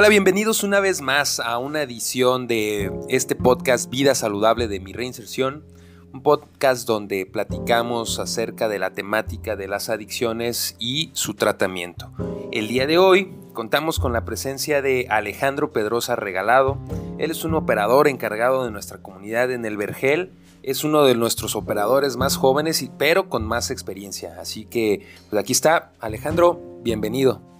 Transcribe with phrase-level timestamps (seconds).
[0.00, 4.92] Hola, bienvenidos una vez más a una edición de este podcast Vida Saludable de mi
[4.92, 5.64] reinserción,
[6.12, 12.12] un podcast donde platicamos acerca de la temática de las adicciones y su tratamiento.
[12.52, 16.78] El día de hoy contamos con la presencia de Alejandro Pedrosa Regalado.
[17.18, 20.30] Él es un operador encargado de nuestra comunidad en el Vergel.
[20.62, 24.36] Es uno de nuestros operadores más jóvenes, pero con más experiencia.
[24.40, 25.90] Así que, pues aquí está.
[25.98, 27.57] Alejandro, bienvenido.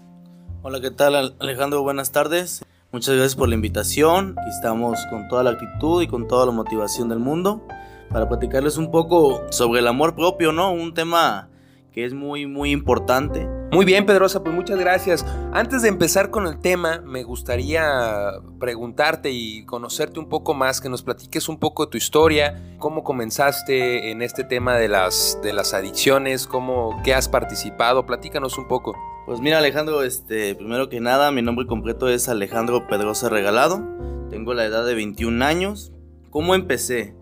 [0.68, 1.80] Hola, ¿qué tal Alejandro?
[1.80, 2.62] Buenas tardes.
[2.92, 4.36] Muchas gracias por la invitación.
[4.50, 7.66] Estamos con toda la actitud y con toda la motivación del mundo
[8.10, 10.70] para platicarles un poco sobre el amor propio, ¿no?
[10.70, 11.48] Un tema
[11.90, 13.48] que es muy, muy importante.
[13.72, 15.24] Muy bien, Pedrosa, pues muchas gracias.
[15.54, 20.90] Antes de empezar con el tema, me gustaría preguntarte y conocerte un poco más, que
[20.90, 25.54] nos platiques un poco de tu historia, cómo comenzaste en este tema de las, de
[25.54, 28.94] las adicciones, cómo, qué has participado, platícanos un poco.
[29.28, 33.84] Pues mira Alejandro, este, primero que nada, mi nombre completo es Alejandro Pedrosa Regalado.
[34.30, 35.92] Tengo la edad de 21 años.
[36.30, 37.14] ¿Cómo empecé?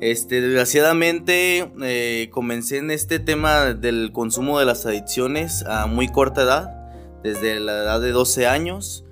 [0.00, 6.42] Este, desgraciadamente eh, comencé en este tema del consumo de las adicciones a muy corta
[6.42, 6.92] edad,
[7.24, 9.04] desde la edad de 12 años.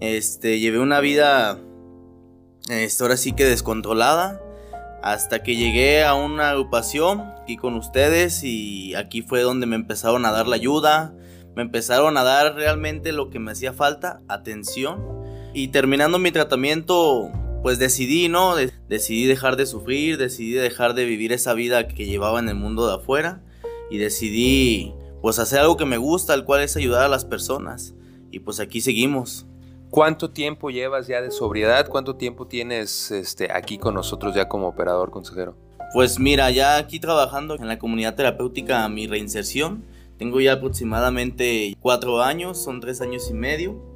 [0.00, 1.58] Este, llevé una vida,
[2.68, 4.42] este, ahora sí que descontrolada,
[5.02, 10.26] hasta que llegué a una agrupación aquí con ustedes y aquí fue donde me empezaron
[10.26, 11.14] a dar la ayuda,
[11.54, 15.02] me empezaron a dar realmente lo que me hacía falta, atención.
[15.52, 17.30] Y terminando mi tratamiento,
[17.62, 18.56] pues decidí, ¿no?
[18.88, 22.86] decidí dejar de sufrir, decidí dejar de vivir esa vida que llevaba en el mundo
[22.86, 23.42] de afuera.
[23.90, 27.94] Y decidí, pues, hacer algo que me gusta, el cual es ayudar a las personas.
[28.30, 29.46] Y pues aquí seguimos.
[29.90, 31.86] ¿Cuánto tiempo llevas ya de sobriedad?
[31.88, 35.56] ¿Cuánto tiempo tienes este, aquí con nosotros ya como operador consejero?
[35.92, 39.84] Pues mira, ya aquí trabajando en la comunidad terapéutica Mi Reinserción,
[40.18, 43.94] tengo ya aproximadamente cuatro años, son tres años y medio.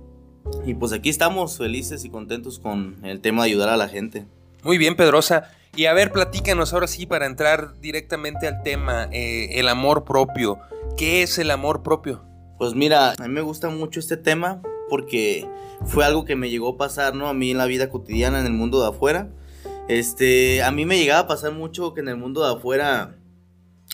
[0.64, 4.27] Y pues aquí estamos felices y contentos con el tema de ayudar a la gente.
[4.62, 5.51] Muy bien, Pedrosa.
[5.77, 10.58] Y a ver, platícanos ahora sí para entrar directamente al tema, eh, el amor propio.
[10.96, 12.24] ¿Qué es el amor propio?
[12.58, 15.46] Pues mira, a mí me gusta mucho este tema porque
[15.86, 17.28] fue algo que me llegó a pasar, ¿no?
[17.28, 19.28] A mí en la vida cotidiana, en el mundo de afuera.
[19.86, 23.17] Este, a mí me llegaba a pasar mucho que en el mundo de afuera,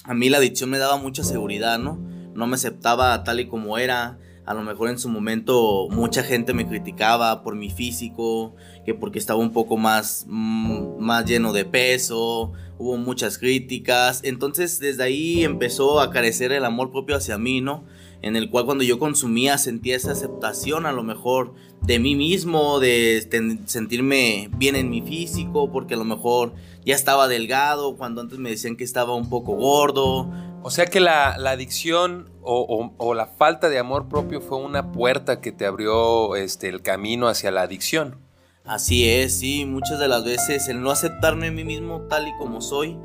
[0.05, 1.99] a mí la adicción me daba mucha seguridad, ¿no?
[2.35, 4.19] No me aceptaba tal y como era.
[4.47, 9.19] A lo mejor en su momento mucha gente me criticaba por mi físico, que porque
[9.19, 14.21] estaba un poco más, mm, más lleno de peso, hubo muchas críticas.
[14.23, 17.85] Entonces desde ahí empezó a carecer el amor propio hacia mí, ¿no?
[18.25, 21.53] En el cual cuando yo consumía sentía esa aceptación a lo mejor
[21.83, 23.29] de mí mismo, de
[23.67, 26.55] sentirme bien en mi físico, porque a lo mejor
[26.87, 30.31] ya estaba delgado, cuando antes me decían que estaba un poco gordo,
[30.63, 35.53] o sea que la, adicción o, la falta de amor propio fue una puerta que
[35.53, 38.17] te abrió este, el camino hacia la adicción.
[38.65, 42.33] Así es, sí, muchas de las veces el no aceptarme a mí mismo tal y
[42.39, 42.97] como soy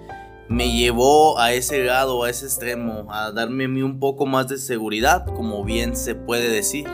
[0.50, 4.48] me llevó a ese grado, a ese extremo, a darme a mí un poco más
[4.48, 6.88] de seguridad, como bien se puede decir.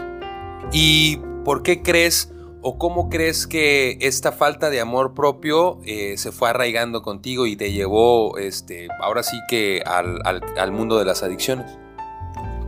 [0.71, 2.31] ¿Y por qué crees
[2.67, 7.55] ¿O cómo crees que esta falta de amor propio eh, se fue arraigando contigo y
[7.55, 11.77] te llevó, este, ahora sí que al, mundo de las adicciones?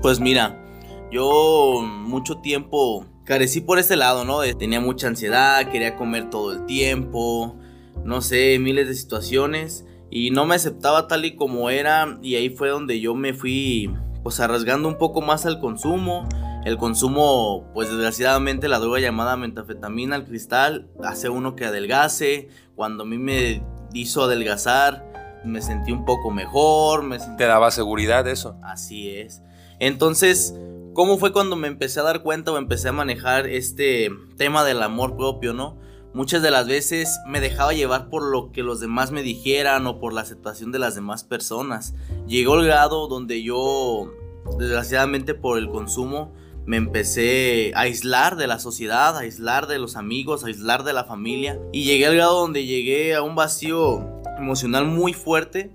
[0.04, 0.64] Pues mira,
[1.12, 4.42] yo mucho tiempo carecí por ese lado, ¿no?
[4.56, 7.56] Tenía mucha ansiedad, quería comer todo el tiempo,
[8.04, 12.50] no sé, miles de situaciones y no me aceptaba tal y como era y ahí
[12.50, 16.28] fue donde yo me fui pues arriesgando un poco más al consumo
[16.68, 22.50] el consumo, pues desgraciadamente la droga llamada metafetamina, el cristal, hace uno que adelgase.
[22.76, 23.64] Cuando a mí me
[23.94, 27.04] hizo adelgazar, me sentí un poco mejor.
[27.04, 28.58] Me ¿Te daba seguridad eso?
[28.64, 29.42] Así es.
[29.80, 30.56] Entonces,
[30.94, 34.84] ¿cómo fue cuando me empecé a dar cuenta o empecé a manejar este tema del
[34.84, 35.80] amor propio, no?
[36.18, 40.00] Muchas de las veces me dejaba llevar por lo que los demás me dijeran o
[40.00, 41.94] por la aceptación de las demás personas.
[42.26, 44.12] Llegó el grado donde yo,
[44.58, 46.34] desgraciadamente por el consumo,
[46.66, 50.94] me empecé a aislar de la sociedad, a aislar de los amigos, a aislar de
[50.94, 51.60] la familia.
[51.72, 54.04] Y llegué al grado donde llegué a un vacío
[54.40, 55.70] emocional muy fuerte.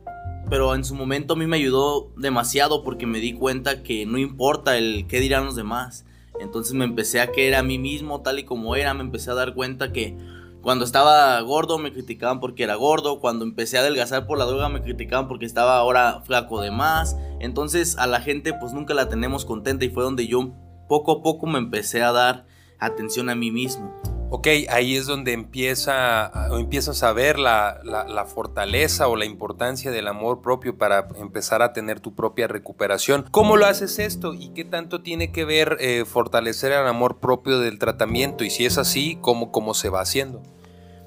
[0.50, 4.18] Pero en su momento a mí me ayudó demasiado porque me di cuenta que no
[4.18, 6.04] importa el qué dirán los demás.
[6.40, 8.94] Entonces me empecé a querer a mí mismo tal y como era.
[8.94, 10.16] Me empecé a dar cuenta que
[10.62, 13.20] cuando estaba gordo me criticaban porque era gordo.
[13.20, 17.16] Cuando empecé a adelgazar por la droga me criticaban porque estaba ahora flaco de más.
[17.40, 20.52] Entonces a la gente pues nunca la tenemos contenta y fue donde yo
[20.88, 22.46] poco a poco me empecé a dar
[22.78, 23.92] atención a mí mismo.
[24.34, 29.90] Ok, ahí es donde empieza, o empiezas a ver la, la, fortaleza o la importancia
[29.90, 33.26] del amor propio para empezar a tener tu propia recuperación.
[33.30, 34.32] ¿Cómo lo haces esto?
[34.32, 38.42] ¿Y qué tanto tiene que ver eh, fortalecer el amor propio del tratamiento?
[38.42, 40.42] Y si es así, ¿cómo, cómo se va haciendo?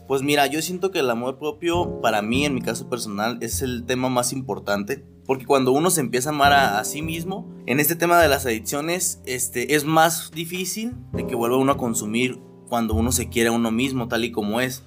[0.07, 3.63] Pues mira, yo siento que el amor propio para mí, en mi caso personal, es
[3.63, 5.03] el tema más importante.
[5.25, 8.27] Porque cuando uno se empieza a amar a, a, sí mismo, en este tema de
[8.27, 12.39] las adicciones, este, es más difícil de que vuelva uno a consumir
[12.69, 14.83] cuando uno se quiere a uno mismo tal y como es.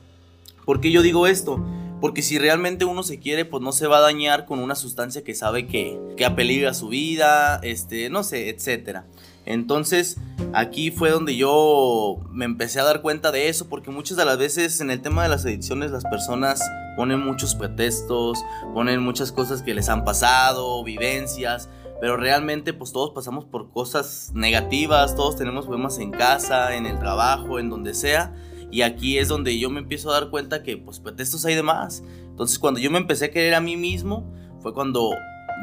[0.65, 1.65] ¿Por qué yo digo esto?
[2.01, 5.25] Porque si realmente uno se quiere, pues no se va a dañar con una sustancia
[5.25, 9.07] que sabe que, que apeligra su vida, este, no sé, etcétera.
[9.49, 10.19] Entonces,
[10.53, 14.37] aquí fue donde yo me empecé a dar cuenta de eso, porque muchas de las
[14.37, 16.61] veces en el tema de las adicciones las personas
[16.97, 18.39] ponen muchos pretextos,
[18.75, 24.31] ponen muchas cosas que les han pasado, vivencias, pero realmente pues todos pasamos por cosas
[24.35, 28.35] negativas, todos tenemos problemas en casa, en el trabajo, en donde sea.
[28.71, 31.63] Y aquí es donde yo me empiezo a dar cuenta que pues pretextos hay de
[31.63, 32.03] más.
[32.29, 34.31] Entonces cuando yo me empecé a querer a mí mismo
[34.61, 35.11] fue cuando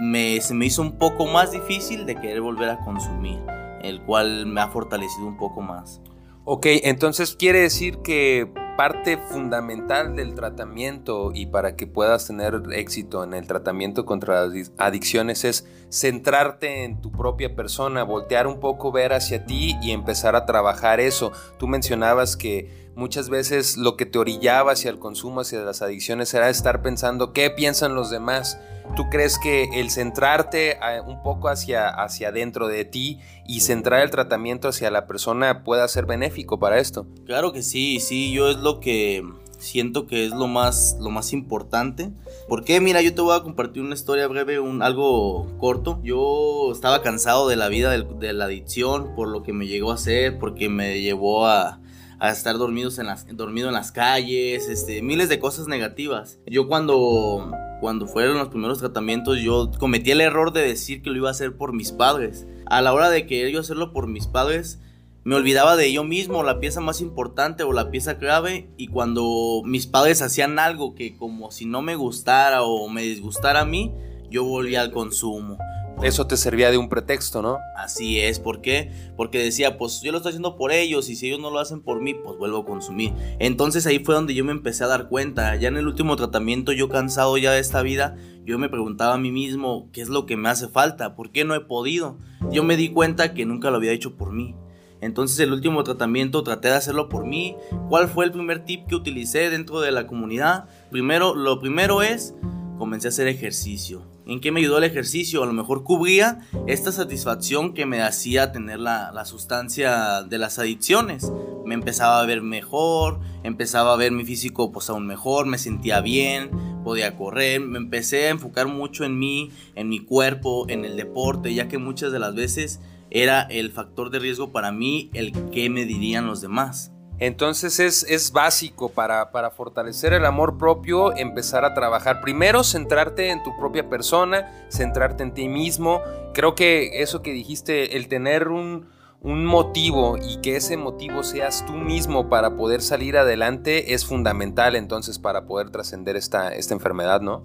[0.01, 3.39] me, se me hizo un poco más difícil de querer volver a consumir,
[3.81, 6.01] el cual me ha fortalecido un poco más.
[6.43, 13.24] Ok, entonces quiere decir que parte fundamental del tratamiento y para que puedas tener éxito
[13.24, 18.92] en el tratamiento contra las adicciones es centrarte en tu propia persona, voltear un poco,
[18.92, 21.31] ver hacia ti y empezar a trabajar eso.
[21.57, 26.33] Tú mencionabas que muchas veces lo que te orillaba hacia el consumo, hacia las adicciones,
[26.33, 28.60] era estar pensando qué piensan los demás.
[28.95, 34.01] ¿Tú crees que el centrarte eh, un poco hacia, hacia adentro de ti y centrar
[34.01, 37.05] el tratamiento hacia la persona pueda ser benéfico para esto?
[37.25, 39.23] Claro que sí, sí, yo es lo que
[39.57, 42.11] siento que es lo más, lo más importante.
[42.47, 45.99] Porque mira, yo te voy a compartir una historia breve, un, algo corto.
[46.03, 49.95] Yo estaba cansado de la vida de, la adicción, por lo que me llegó a
[49.95, 51.81] hacer, porque me llevó a,
[52.19, 56.39] a estar dormidos en las, dormido en las calles, este, miles de cosas negativas.
[56.45, 57.51] Yo cuando,
[57.85, 61.33] cuando fueron los primeros tratamientos, yo cometí el error de decir que lo iba a
[61.33, 62.47] hacer por mis padres.
[62.65, 64.81] A la hora de querer yo hacerlo por mis padres,
[65.23, 69.61] me olvidaba de yo mismo, la pieza más importante o la pieza clave, y cuando
[69.65, 73.93] mis padres hacían algo que como si no me gustara o me disgustara a mí,
[74.31, 75.59] yo volvía al consumo.
[76.03, 77.57] Eso te servía de un pretexto, ¿no?
[77.77, 78.92] Así es, ¿por qué?
[79.15, 81.81] Porque decía, pues yo lo estoy haciendo por ellos y si ellos no lo hacen
[81.81, 83.13] por mí, pues vuelvo a consumir.
[83.39, 85.56] Entonces ahí fue donde yo me empecé a dar cuenta.
[85.56, 89.18] Ya en el último tratamiento, yo cansado ya de esta vida, yo me preguntaba a
[89.18, 91.15] mí mismo, ¿qué es lo que me hace falta?
[91.15, 92.18] ¿Por qué no he podido?
[92.51, 94.53] Yo me di cuenta que nunca lo había hecho por mí.
[95.00, 97.56] Entonces el último tratamiento traté de hacerlo por mí.
[97.89, 100.65] ¿Cuál fue el primer tip que utilicé dentro de la comunidad?
[100.91, 102.36] Primero, lo primero es,
[102.77, 105.44] comencé a hacer ejercicio ¿En qué me ayudó el ejercicio?
[105.44, 111.31] A lo mejor cubría esta satisfacción que me hacía tener la, sustancia de las adicciones.
[111.63, 116.01] Me empezaba a ver mejor, empezaba a ver mi físico pues aún mejor, me sentía
[116.01, 116.50] bien,
[116.83, 121.54] podía correr, me empecé a enfocar mucho en mí, en mi cuerpo, en el deporte,
[121.54, 122.80] ya que muchas de las veces
[123.12, 126.94] era el factor de riesgo para mí el que me dirían los demás.
[127.19, 132.19] Entonces es, básico para, para, fortalecer el amor propio, empezar a trabajar.
[132.21, 136.01] Primero, centrarte en tu propia persona, centrarte en ti mismo.
[136.33, 138.88] Creo que eso que dijiste, el tener un,
[139.21, 144.75] un motivo y que ese motivo seas tú mismo para poder salir adelante es fundamental
[144.75, 147.44] entonces para poder trascender esta, esta enfermedad, ¿no?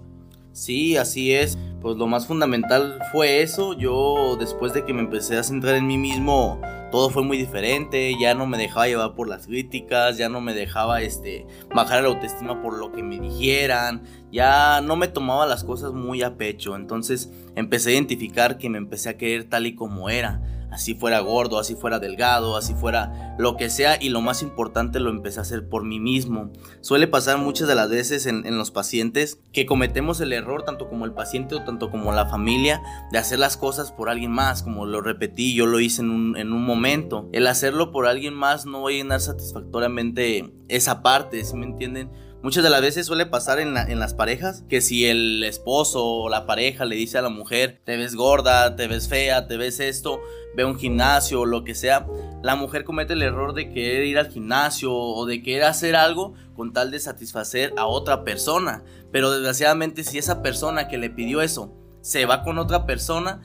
[0.51, 1.57] Sí, así es.
[1.81, 3.73] Pues lo más fundamental fue eso.
[3.73, 6.61] Yo después de que me empecé a centrar en mí mismo,
[6.91, 10.53] todo fue muy diferente, ya no me dejaba llevar por las críticas, ya no me
[10.53, 15.63] dejaba este bajar la autoestima por lo que me dijeran, ya no me tomaba las
[15.63, 19.73] cosas muy a pecho, entonces empecé a identificar que me empecé a querer tal y
[19.73, 24.21] como era así fuera gordo, así fuera delgado, así fuera lo que sea y lo
[24.21, 26.51] más importante lo empecé a hacer por mí mismo.
[26.81, 31.05] Suele pasar muchas de las veces en, los pacientes que cometemos el error, tanto como
[31.05, 34.85] el paciente o tanto como la familia, de hacer las cosas por alguien más, como
[34.85, 37.29] lo repetí, yo lo hice en un, en un momento.
[37.33, 42.09] El hacerlo por alguien más no va a llenar satisfactoriamente esa parte, ¿sí me entienden?
[42.43, 46.29] Muchas de las veces suele pasar en, en, las parejas que si el esposo o
[46.29, 49.79] la pareja le dice a la mujer, te ves gorda, te ves fea, te ves
[49.79, 50.19] esto,
[50.55, 52.07] ve un gimnasio o lo que sea,
[52.41, 56.33] la mujer comete el error de querer ir al gimnasio o de querer hacer algo
[56.55, 58.83] con tal de satisfacer a otra persona.
[59.11, 61.71] Pero desgraciadamente si esa persona que le pidió eso
[62.01, 63.41] se va con otra persona,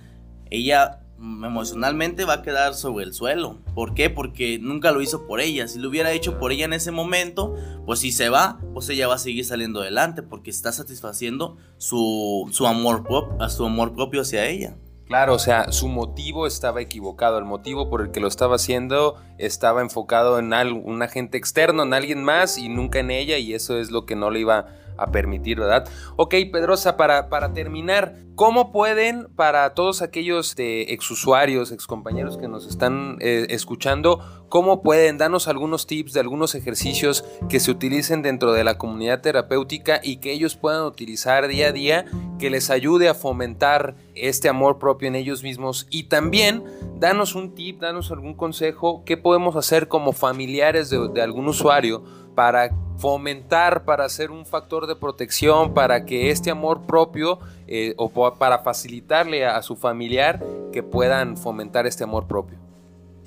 [0.51, 3.59] ella emocionalmente va a quedar sobre el suelo.
[3.75, 4.11] ¿Por qué?
[4.11, 5.69] Porque nunca lo hizo por ella.
[5.69, 7.55] Si lo hubiera hecho por ella en ese momento,
[7.85, 12.49] pues si se va, pues ella va a seguir saliendo adelante porque está satisfaciendo su,
[12.53, 13.05] su, amor,
[13.49, 14.77] su amor propio hacia ella.
[15.07, 19.15] Claro, o sea, su motivo estaba equivocado, el motivo por el que lo estaba haciendo
[19.39, 23.79] estaba enfocado en un agente externo, en alguien más y nunca en ella y eso
[23.79, 24.67] es lo que no le iba a
[25.13, 25.89] permitir, ¿verdad?
[26.17, 32.67] Ok, Pedrosa, para, para terminar, ¿cómo pueden, para todos aquellos de exusuarios, excompañeros que nos
[32.67, 38.53] están eh, escuchando, cómo pueden darnos algunos tips de algunos ejercicios que se utilicen dentro
[38.53, 42.07] de la comunidad terapéutica y que ellos puedan utilizar día a día,
[42.39, 46.65] que les ayude a fomentar este amor propio en ellos mismos y también
[46.99, 52.03] danos un tip, danos algún consejo, qué podemos hacer como familiares de algún usuario
[52.37, 58.09] para fomentar, para ser un factor de protección, para que este amor propio eh, o
[58.35, 62.59] para facilitarle a, su familiar que puedan fomentar este amor propio?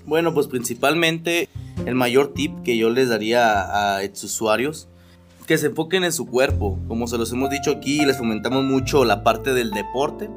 [0.06, 1.50] Bueno, pues principalmente
[1.86, 4.88] el mayor tip que yo les daría a ex usuarios
[5.46, 6.80] que se enfoquen en su cuerpo.
[6.88, 10.30] Como se los hemos dicho aquí, les fomentamos mucho la parte del deporte.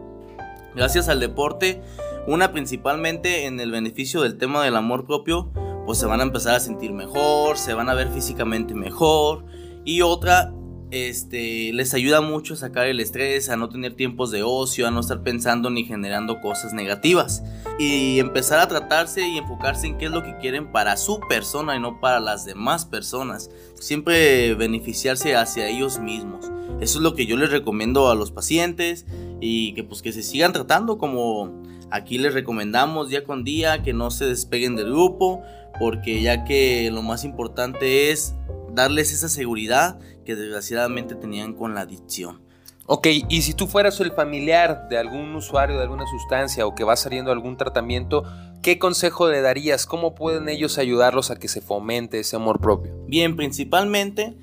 [0.74, 1.82] Gracias al deporte,
[2.26, 5.50] una principalmente en el beneficio del tema del amor propio,
[5.86, 9.44] pues se van a empezar a sentir mejor, se van a ver físicamente mejor.
[9.84, 10.52] Y otra,
[10.90, 14.90] este, les ayuda mucho a sacar el estrés, a no tener tiempos de ocio, a
[14.90, 17.42] no estar pensando ni generando cosas negativas.
[17.78, 21.76] Y empezar a tratarse y enfocarse en qué es lo que quieren para su persona
[21.76, 23.50] y no para las demás personas.
[23.74, 26.52] Siempre beneficiarse hacia ellos mismos.
[26.80, 29.06] Eso es lo que yo les recomiendo a los pacientes
[29.40, 33.92] y que pues que se sigan tratando como aquí les recomendamos día con día, que
[33.92, 35.42] no se despeguen del grupo
[35.78, 38.34] porque ya que lo más importante es
[38.72, 42.40] darles esa seguridad que desgraciadamente tenían con la adicción.
[42.86, 46.84] Ok, y si tú fueras el familiar de algún usuario de alguna sustancia o que
[46.84, 48.24] va saliendo algún tratamiento,
[48.60, 49.86] ¿qué consejo le darías?
[49.86, 52.92] ¿Cómo pueden ellos ayudarlos a que se fomente ese amor propio?
[53.06, 54.36] Bien, principalmente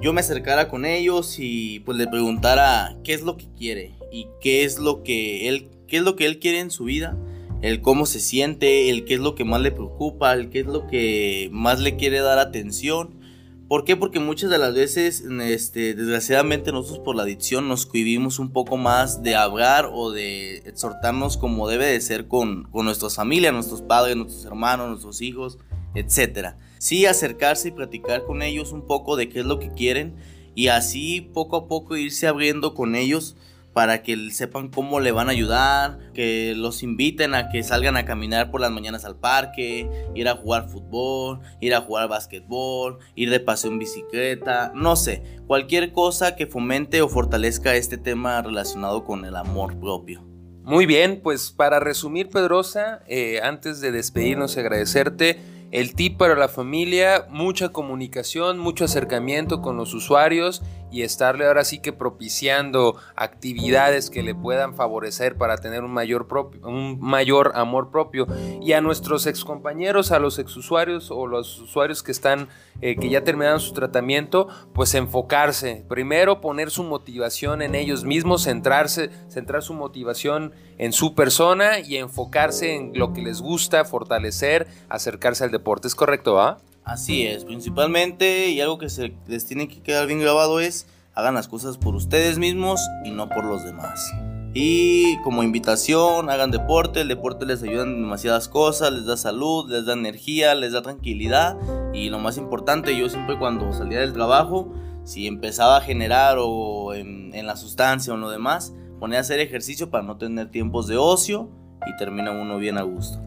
[0.00, 4.26] yo me acercara con ellos y pues le preguntara qué es lo que quiere y
[4.40, 7.16] qué es lo que él, qué es lo que él quiere en su vida
[7.62, 10.66] el cómo se siente, el qué es lo que más le preocupa, el qué es
[10.66, 13.22] lo que más le quiere dar atención.
[13.68, 13.96] ¿Por qué?
[13.96, 18.76] Porque muchas de las veces, este, desgraciadamente nosotros por la adicción nos cohibimos un poco
[18.76, 23.80] más de hablar o de exhortarnos como debe de ser con, con nuestras familias, nuestros
[23.80, 25.58] padres, nuestros hermanos, nuestros hijos,
[25.94, 26.56] etc.
[26.78, 30.16] Sí acercarse y platicar con ellos un poco de qué es lo que quieren
[30.54, 33.36] y así poco a poco irse abriendo con ellos
[33.72, 38.04] para que sepan cómo le van a ayudar, que los inviten a que salgan a
[38.04, 43.30] caminar por las mañanas al parque, ir a jugar fútbol, ir a jugar básquetbol, ir
[43.30, 49.04] de paseo en bicicleta, no sé, cualquier cosa que fomente o fortalezca este tema relacionado
[49.04, 50.22] con el amor propio.
[50.64, 55.40] Muy bien, pues para resumir Pedrosa, eh, antes de despedirnos y agradecerte,
[55.72, 60.62] el tip para la familia, mucha comunicación, mucho acercamiento con los usuarios
[60.92, 66.28] y estarle ahora sí que propiciando actividades que le puedan favorecer para tener un mayor,
[66.62, 68.26] un mayor amor propio.
[68.60, 72.48] Y a nuestros excompañeros, a los exusuarios o los usuarios que están,
[72.80, 75.84] eh, que ya terminaron su tratamiento, pues enfocarse.
[75.88, 81.96] Primero poner su motivación en ellos mismos, centrarse, centrar su motivación en su persona y
[81.96, 85.88] enfocarse en lo que les gusta, fortalecer, acercarse al deporte.
[85.88, 86.58] ¿Es correcto, ah?
[86.84, 91.34] Así es, principalmente y algo que se les tiene que quedar bien grabado es hagan
[91.34, 94.12] las cosas por ustedes mismos y no por los demás.
[94.54, 99.70] Y como invitación, hagan deporte, el deporte les ayuda en demasiadas cosas, les da salud,
[99.70, 101.56] les da energía, les da tranquilidad
[101.94, 104.72] y lo más importante, yo siempre cuando salía del trabajo,
[105.04, 109.40] si empezaba a generar o en, la sustancia o en lo demás, ponía a hacer
[109.40, 111.48] ejercicio para no tener tiempos de ocio
[111.86, 113.20] y termina uno bien a gusto.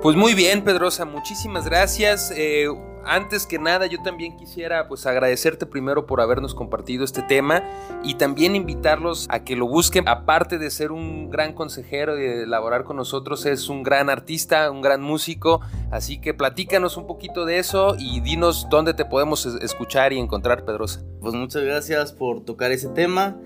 [0.00, 2.32] Pues muy bien, Pedrosa, muchísimas gracias.
[2.36, 2.68] Eh,
[3.08, 7.62] antes que nada, yo también quisiera pues agradecerte primero por habernos compartido este tema
[8.02, 10.08] y también invitarlos a que lo busquen.
[10.08, 14.70] Aparte de ser un gran consejero y de elaborar con nosotros, es un gran artista,
[14.70, 15.60] un gran músico.
[15.90, 20.64] Así que platícanos un poquito de eso y dinos dónde te podemos escuchar y encontrar,
[20.64, 21.02] Pedrosa.
[21.20, 23.36] Pues muchas gracias por tocar ese tema.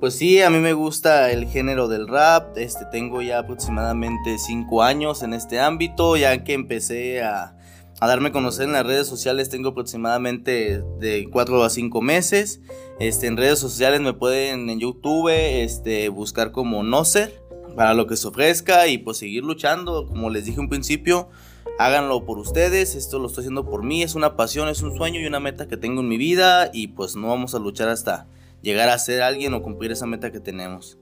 [0.00, 2.58] Pues sí, a mí me gusta el género del rap.
[2.58, 7.56] Este, tengo ya aproximadamente 5 años en este ámbito, ya que empecé a
[8.02, 12.60] a darme a conocer en las redes sociales tengo aproximadamente de 4 a 5 meses.
[12.98, 17.40] Este, en redes sociales me pueden en YouTube este, buscar como Nocer
[17.76, 20.08] para lo que se ofrezca y pues seguir luchando.
[20.08, 21.28] Como les dije un principio,
[21.78, 22.96] háganlo por ustedes.
[22.96, 24.02] Esto lo estoy haciendo por mí.
[24.02, 26.88] Es una pasión, es un sueño y una meta que tengo en mi vida y
[26.88, 28.26] pues no vamos a luchar hasta
[28.62, 30.98] llegar a ser alguien o cumplir esa meta que tenemos.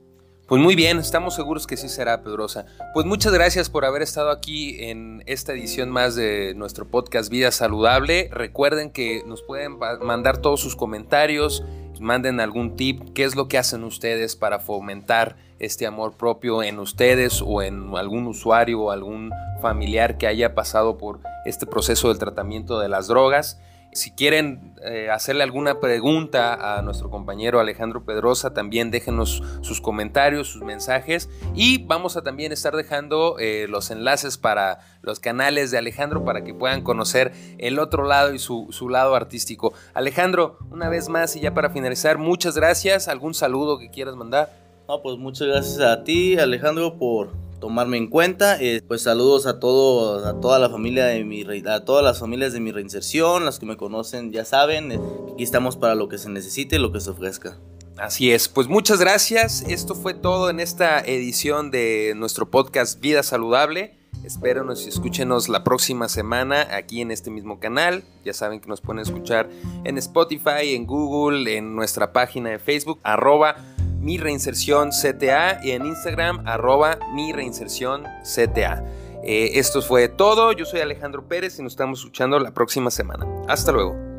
[0.51, 2.67] Pues muy bien, estamos seguros que sí será, Pedrosa.
[2.93, 7.53] Pues muchas gracias por haber estado aquí en esta edición más de nuestro podcast Vida
[7.53, 8.29] Saludable.
[8.33, 11.63] Recuerden que nos pueden mandar todos sus comentarios,
[12.01, 16.81] manden algún tip, qué es lo que hacen ustedes para fomentar este amor propio en
[16.81, 19.31] ustedes o en algún usuario o algún
[19.63, 23.61] familiar que haya pasado por este proceso del tratamiento de las drogas.
[23.93, 30.49] Si quieren eh, hacerle alguna pregunta a nuestro compañero Alejandro Pedrosa, también déjenos sus comentarios,
[30.49, 35.79] sus mensajes y vamos a también estar dejando eh, los enlaces para los canales de
[35.79, 39.75] Alejandro para que puedan conocer el otro lado y su, su lado artístico.
[39.93, 43.09] Alejandro, una vez más y ya para finalizar, muchas gracias.
[43.09, 44.53] ¿Algún saludo que quieras mandar?
[44.87, 48.61] No, pues muchas gracias a ti, Alejandro, por tomarme en cuenta.
[48.61, 52.53] Eh, pues saludos a todos, a toda la familia de mi a todas las familias
[52.53, 55.01] de mi reinserción, las que me conocen ya saben, eh,
[55.33, 57.59] aquí estamos para lo que se necesite, lo que se ofrezca.
[57.97, 59.63] Así es, pues muchas gracias.
[59.69, 63.95] Esto fue todo en esta edición de nuestro podcast Vida Saludable.
[64.25, 68.05] Espérenos y escúchenos la próxima semana aquí en este mismo canal.
[68.25, 69.49] Ya saben que nos pueden escuchar
[69.85, 73.57] en Spotify, en Google, en nuestra página de Facebook, arroba
[74.01, 78.85] mi reinserción CTA y en Instagram arroba mi reinserción CTA.
[79.23, 83.27] Eh, esto fue todo, yo soy Alejandro Pérez y nos estamos escuchando la próxima semana.
[83.47, 84.10] Hasta luego.